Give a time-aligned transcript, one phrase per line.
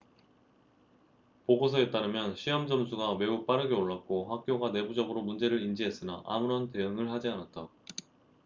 [1.45, 7.67] 보고서에 따르면 시험 점수가 매우 빠르게 올랐고 학교가 내부적으로 문제를 인지했으나 아무런 대응을 하지 않았다